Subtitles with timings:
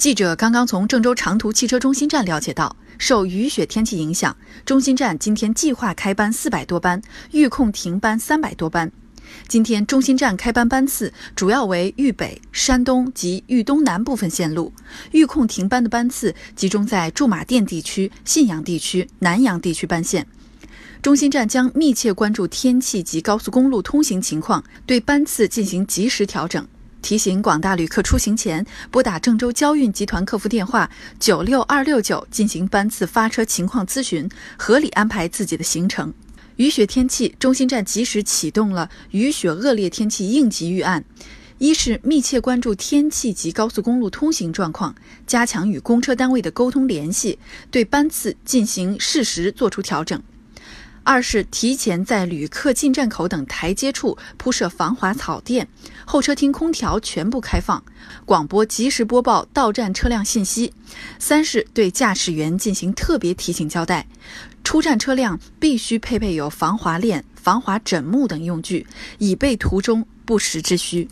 [0.00, 4.34] 记者刚刚从郑州长途汽车中心站了解到，受雨雪天气影响，
[4.64, 8.90] 中心站今天计划开班四百多班，预控停班三百多班。
[9.46, 14.72] 今天中心站开班班次主要为豫北、山东及豫东南部分线路，
[15.12, 20.26] 预控停班的班次集中在驻马店地区、信阳地区、南阳地区班线。
[21.02, 26.66] 中心站将密切关注天气及高速公路通行情况，对班次进行及时调整。
[27.02, 36.12] 提醒广大旅客出行前拨打郑州交运集团客服电话九六二六九进行班次发车情况咨询，合理安排自己的行程。
[36.56, 41.02] 雨雪天气，中心站及时启动了雨雪恶劣天气应急预案：
[41.56, 44.94] 一是密切关注天气及高速公路通行状况，
[45.26, 47.38] 加强与公车单位的沟通联系，
[47.70, 50.22] 对班次进行适时做出调整。
[51.10, 55.66] 二是提前在旅客进站口等台阶处铺设防滑草垫，
[56.04, 57.82] 候车厅空调全部开放，
[58.24, 60.72] 广播及时播报到站车辆信息。
[61.18, 64.06] 三是对驾驶员进行特别提醒交代，
[64.62, 68.86] 出站车辆必须配备有防滑链、防滑枕木等用具，
[69.18, 71.08] 以备途中不时之需。